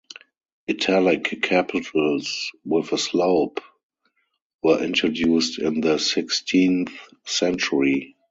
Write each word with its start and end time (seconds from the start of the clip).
Italic 0.67 1.43
capitals 1.43 2.49
with 2.65 2.91
a 2.91 2.97
slope 2.97 3.61
were 4.63 4.83
introduced 4.83 5.59
in 5.59 5.79
the 5.79 5.99
sixteenth 5.99 6.91
century. 7.23 8.15